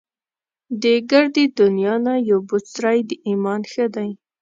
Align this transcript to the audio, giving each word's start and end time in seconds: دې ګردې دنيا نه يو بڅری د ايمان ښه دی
دې 0.81 0.95
ګردې 1.11 1.45
دنيا 1.59 1.95
نه 2.05 2.13
يو 2.29 2.39
بڅری 2.49 2.99
د 3.09 3.11
ايمان 3.27 3.61
ښه 3.71 3.85
دی 3.95 4.09